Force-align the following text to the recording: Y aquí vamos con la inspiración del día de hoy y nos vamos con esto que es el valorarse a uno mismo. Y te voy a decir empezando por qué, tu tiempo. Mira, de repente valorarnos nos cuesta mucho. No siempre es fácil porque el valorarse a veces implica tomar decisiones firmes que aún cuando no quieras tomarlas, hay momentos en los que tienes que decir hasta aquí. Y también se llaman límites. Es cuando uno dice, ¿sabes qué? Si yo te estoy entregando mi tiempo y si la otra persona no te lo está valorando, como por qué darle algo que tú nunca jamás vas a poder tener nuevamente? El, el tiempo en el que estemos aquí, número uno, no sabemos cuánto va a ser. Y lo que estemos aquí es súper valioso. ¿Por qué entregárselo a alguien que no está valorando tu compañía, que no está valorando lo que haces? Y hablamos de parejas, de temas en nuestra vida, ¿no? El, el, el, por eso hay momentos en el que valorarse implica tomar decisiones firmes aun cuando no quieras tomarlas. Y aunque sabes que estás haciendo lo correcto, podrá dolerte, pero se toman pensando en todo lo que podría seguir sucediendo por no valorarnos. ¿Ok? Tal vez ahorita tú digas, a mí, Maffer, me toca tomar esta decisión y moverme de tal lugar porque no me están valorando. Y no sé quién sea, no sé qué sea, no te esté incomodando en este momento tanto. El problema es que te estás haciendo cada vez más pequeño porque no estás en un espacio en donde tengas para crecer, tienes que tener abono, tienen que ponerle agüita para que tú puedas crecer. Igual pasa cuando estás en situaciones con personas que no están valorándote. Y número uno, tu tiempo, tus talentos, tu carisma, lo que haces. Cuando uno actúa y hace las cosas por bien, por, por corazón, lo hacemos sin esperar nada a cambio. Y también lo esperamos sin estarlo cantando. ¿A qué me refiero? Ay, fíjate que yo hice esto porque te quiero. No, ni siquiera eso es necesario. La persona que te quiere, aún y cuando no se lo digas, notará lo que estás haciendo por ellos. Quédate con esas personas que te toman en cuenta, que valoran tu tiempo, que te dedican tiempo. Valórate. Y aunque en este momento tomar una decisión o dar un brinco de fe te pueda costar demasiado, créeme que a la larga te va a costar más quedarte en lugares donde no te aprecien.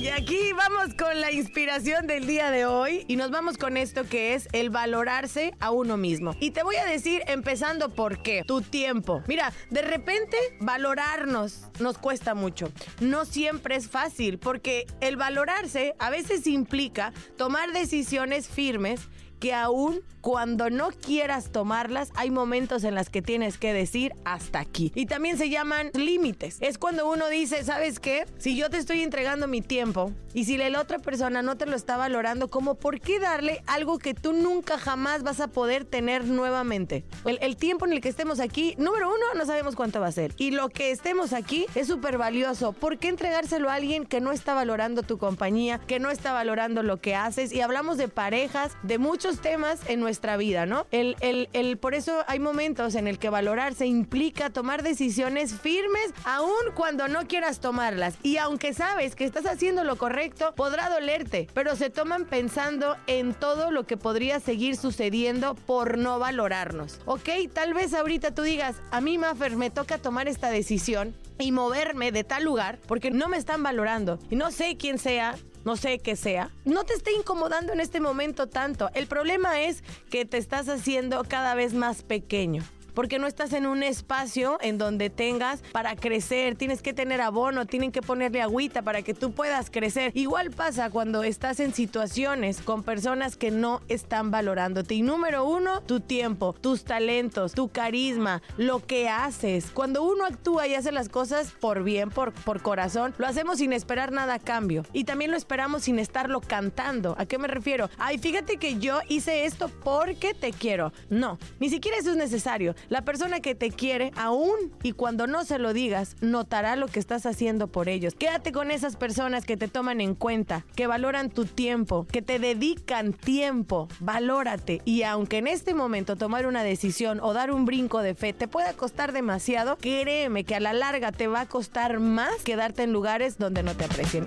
Y 0.00 0.08
aquí 0.08 0.54
vamos 0.56 0.94
con 0.94 1.20
la 1.20 1.30
inspiración 1.30 2.06
del 2.06 2.26
día 2.26 2.50
de 2.50 2.64
hoy 2.64 3.04
y 3.06 3.16
nos 3.16 3.30
vamos 3.30 3.58
con 3.58 3.76
esto 3.76 4.04
que 4.08 4.32
es 4.32 4.48
el 4.52 4.70
valorarse 4.70 5.52
a 5.60 5.72
uno 5.72 5.98
mismo. 5.98 6.34
Y 6.40 6.52
te 6.52 6.62
voy 6.62 6.76
a 6.76 6.86
decir 6.86 7.22
empezando 7.26 7.90
por 7.90 8.22
qué, 8.22 8.42
tu 8.46 8.62
tiempo. 8.62 9.22
Mira, 9.26 9.52
de 9.68 9.82
repente 9.82 10.38
valorarnos 10.58 11.66
nos 11.80 11.98
cuesta 11.98 12.34
mucho. 12.34 12.72
No 13.00 13.26
siempre 13.26 13.76
es 13.76 13.90
fácil 13.90 14.38
porque 14.38 14.86
el 15.02 15.18
valorarse 15.18 15.94
a 15.98 16.08
veces 16.08 16.46
implica 16.46 17.12
tomar 17.36 17.74
decisiones 17.74 18.48
firmes 18.48 19.02
que 19.40 19.54
aún 19.54 20.02
cuando 20.20 20.68
no 20.68 20.90
quieras 20.90 21.50
tomarlas, 21.50 22.10
hay 22.14 22.30
momentos 22.30 22.84
en 22.84 22.94
los 22.94 23.08
que 23.08 23.22
tienes 23.22 23.56
que 23.56 23.72
decir 23.72 24.12
hasta 24.24 24.60
aquí. 24.60 24.92
Y 24.94 25.06
también 25.06 25.38
se 25.38 25.48
llaman 25.48 25.90
límites. 25.94 26.58
Es 26.60 26.78
cuando 26.78 27.10
uno 27.10 27.28
dice, 27.28 27.64
¿sabes 27.64 27.98
qué? 28.00 28.26
Si 28.38 28.56
yo 28.56 28.68
te 28.68 28.76
estoy 28.76 29.02
entregando 29.02 29.48
mi 29.48 29.62
tiempo 29.62 30.12
y 30.34 30.44
si 30.44 30.58
la 30.58 30.80
otra 30.80 30.98
persona 30.98 31.42
no 31.42 31.56
te 31.56 31.66
lo 31.66 31.74
está 31.74 31.96
valorando, 31.96 32.48
como 32.48 32.74
por 32.74 33.00
qué 33.00 33.18
darle 33.18 33.62
algo 33.66 33.98
que 33.98 34.14
tú 34.14 34.32
nunca 34.32 34.78
jamás 34.78 35.22
vas 35.22 35.40
a 35.40 35.48
poder 35.48 35.84
tener 35.84 36.24
nuevamente? 36.26 37.04
El, 37.24 37.38
el 37.40 37.56
tiempo 37.56 37.86
en 37.86 37.92
el 37.92 38.00
que 38.00 38.10
estemos 38.10 38.40
aquí, 38.40 38.74
número 38.78 39.08
uno, 39.08 39.24
no 39.34 39.46
sabemos 39.46 39.74
cuánto 39.74 40.00
va 40.00 40.08
a 40.08 40.12
ser. 40.12 40.34
Y 40.36 40.50
lo 40.50 40.68
que 40.68 40.90
estemos 40.90 41.32
aquí 41.32 41.66
es 41.74 41.86
súper 41.86 42.18
valioso. 42.18 42.72
¿Por 42.72 42.98
qué 42.98 43.08
entregárselo 43.08 43.70
a 43.70 43.74
alguien 43.74 44.04
que 44.04 44.20
no 44.20 44.32
está 44.32 44.52
valorando 44.52 45.02
tu 45.02 45.16
compañía, 45.16 45.80
que 45.86 45.98
no 45.98 46.10
está 46.10 46.32
valorando 46.34 46.82
lo 46.82 46.98
que 46.98 47.14
haces? 47.14 47.52
Y 47.52 47.62
hablamos 47.62 47.96
de 47.96 48.08
parejas, 48.08 48.76
de 48.82 48.98
temas 49.38 49.80
en 49.88 50.00
nuestra 50.00 50.36
vida, 50.36 50.66
¿no? 50.66 50.86
El, 50.90 51.16
el, 51.20 51.48
el, 51.52 51.78
por 51.78 51.94
eso 51.94 52.24
hay 52.26 52.38
momentos 52.38 52.94
en 52.94 53.06
el 53.06 53.18
que 53.18 53.30
valorarse 53.30 53.86
implica 53.86 54.50
tomar 54.50 54.82
decisiones 54.82 55.54
firmes 55.54 56.12
aun 56.24 56.72
cuando 56.74 57.08
no 57.08 57.26
quieras 57.26 57.60
tomarlas. 57.60 58.16
Y 58.22 58.36
aunque 58.36 58.74
sabes 58.74 59.14
que 59.14 59.24
estás 59.24 59.46
haciendo 59.46 59.84
lo 59.84 59.96
correcto, 59.96 60.54
podrá 60.56 60.90
dolerte, 60.90 61.48
pero 61.54 61.76
se 61.76 61.90
toman 61.90 62.24
pensando 62.24 62.96
en 63.06 63.34
todo 63.34 63.70
lo 63.70 63.84
que 63.84 63.96
podría 63.96 64.40
seguir 64.40 64.76
sucediendo 64.76 65.54
por 65.54 65.98
no 65.98 66.18
valorarnos. 66.18 67.00
¿Ok? 67.04 67.28
Tal 67.52 67.74
vez 67.74 67.94
ahorita 67.94 68.34
tú 68.34 68.42
digas, 68.42 68.76
a 68.90 69.00
mí, 69.00 69.18
Maffer, 69.18 69.56
me 69.56 69.70
toca 69.70 69.98
tomar 69.98 70.28
esta 70.28 70.50
decisión 70.50 71.14
y 71.38 71.52
moverme 71.52 72.12
de 72.12 72.24
tal 72.24 72.44
lugar 72.44 72.78
porque 72.86 73.10
no 73.10 73.28
me 73.28 73.36
están 73.36 73.62
valorando. 73.62 74.18
Y 74.30 74.36
no 74.36 74.50
sé 74.50 74.76
quién 74.76 74.98
sea, 74.98 75.36
no 75.64 75.76
sé 75.76 75.98
qué 75.98 76.16
sea, 76.16 76.50
no 76.64 76.84
te 76.84 76.94
esté 76.94 77.12
incomodando 77.12 77.72
en 77.72 77.80
este 77.80 78.00
momento 78.00 78.48
tanto. 78.48 78.90
El 78.94 79.06
problema 79.06 79.60
es 79.62 79.82
que 80.10 80.24
te 80.24 80.38
estás 80.38 80.68
haciendo 80.68 81.24
cada 81.24 81.54
vez 81.54 81.74
más 81.74 82.02
pequeño 82.02 82.64
porque 83.00 83.18
no 83.18 83.26
estás 83.26 83.54
en 83.54 83.64
un 83.64 83.82
espacio 83.82 84.58
en 84.60 84.76
donde 84.76 85.08
tengas 85.08 85.62
para 85.72 85.96
crecer, 85.96 86.54
tienes 86.54 86.82
que 86.82 86.92
tener 86.92 87.22
abono, 87.22 87.64
tienen 87.64 87.92
que 87.92 88.02
ponerle 88.02 88.42
agüita 88.42 88.82
para 88.82 89.00
que 89.00 89.14
tú 89.14 89.32
puedas 89.32 89.70
crecer. 89.70 90.12
Igual 90.14 90.50
pasa 90.50 90.90
cuando 90.90 91.22
estás 91.22 91.60
en 91.60 91.72
situaciones 91.72 92.60
con 92.60 92.82
personas 92.82 93.38
que 93.38 93.50
no 93.50 93.80
están 93.88 94.30
valorándote. 94.30 94.96
Y 94.96 95.00
número 95.00 95.46
uno, 95.46 95.80
tu 95.80 96.00
tiempo, 96.00 96.54
tus 96.60 96.84
talentos, 96.84 97.54
tu 97.54 97.68
carisma, 97.68 98.42
lo 98.58 98.84
que 98.84 99.08
haces. 99.08 99.70
Cuando 99.72 100.02
uno 100.02 100.26
actúa 100.26 100.66
y 100.66 100.74
hace 100.74 100.92
las 100.92 101.08
cosas 101.08 101.52
por 101.58 101.82
bien, 101.82 102.10
por, 102.10 102.34
por 102.34 102.60
corazón, 102.60 103.14
lo 103.16 103.26
hacemos 103.26 103.60
sin 103.60 103.72
esperar 103.72 104.12
nada 104.12 104.34
a 104.34 104.38
cambio. 104.38 104.84
Y 104.92 105.04
también 105.04 105.30
lo 105.30 105.38
esperamos 105.38 105.84
sin 105.84 105.98
estarlo 105.98 106.42
cantando. 106.42 107.16
¿A 107.18 107.24
qué 107.24 107.38
me 107.38 107.48
refiero? 107.48 107.88
Ay, 107.96 108.18
fíjate 108.18 108.58
que 108.58 108.78
yo 108.78 109.00
hice 109.08 109.46
esto 109.46 109.70
porque 109.82 110.34
te 110.34 110.52
quiero. 110.52 110.92
No, 111.08 111.38
ni 111.60 111.70
siquiera 111.70 111.96
eso 111.96 112.10
es 112.10 112.18
necesario. 112.18 112.74
La 112.90 113.02
persona 113.02 113.38
que 113.38 113.54
te 113.54 113.70
quiere, 113.70 114.10
aún 114.16 114.72
y 114.82 114.92
cuando 114.92 115.28
no 115.28 115.44
se 115.44 115.60
lo 115.60 115.72
digas, 115.72 116.16
notará 116.20 116.74
lo 116.74 116.88
que 116.88 116.98
estás 116.98 117.24
haciendo 117.24 117.68
por 117.68 117.88
ellos. 117.88 118.14
Quédate 118.14 118.50
con 118.50 118.72
esas 118.72 118.96
personas 118.96 119.44
que 119.46 119.56
te 119.56 119.68
toman 119.68 120.00
en 120.00 120.16
cuenta, 120.16 120.66
que 120.74 120.88
valoran 120.88 121.30
tu 121.30 121.44
tiempo, 121.44 122.04
que 122.10 122.20
te 122.20 122.40
dedican 122.40 123.12
tiempo. 123.12 123.86
Valórate. 124.00 124.82
Y 124.84 125.04
aunque 125.04 125.38
en 125.38 125.46
este 125.46 125.72
momento 125.72 126.16
tomar 126.16 126.48
una 126.48 126.64
decisión 126.64 127.20
o 127.22 127.32
dar 127.32 127.52
un 127.52 127.64
brinco 127.64 128.02
de 128.02 128.16
fe 128.16 128.32
te 128.32 128.48
pueda 128.48 128.72
costar 128.72 129.12
demasiado, 129.12 129.76
créeme 129.76 130.42
que 130.42 130.56
a 130.56 130.60
la 130.60 130.72
larga 130.72 131.12
te 131.12 131.28
va 131.28 131.42
a 131.42 131.46
costar 131.46 132.00
más 132.00 132.42
quedarte 132.42 132.82
en 132.82 132.92
lugares 132.92 133.38
donde 133.38 133.62
no 133.62 133.76
te 133.76 133.84
aprecien. 133.84 134.26